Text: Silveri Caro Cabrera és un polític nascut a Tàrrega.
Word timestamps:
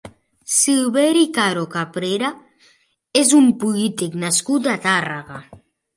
Silveri 0.53 1.25
Caro 1.35 1.65
Cabrera 1.75 2.31
és 3.23 3.35
un 3.41 3.53
polític 3.65 4.19
nascut 4.25 4.71
a 4.73 4.79
Tàrrega. 4.87 5.43